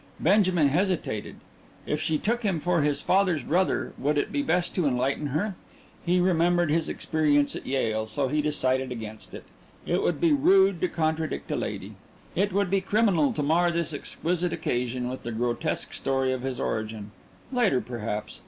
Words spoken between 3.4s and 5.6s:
brother, would it be best to enlighten her?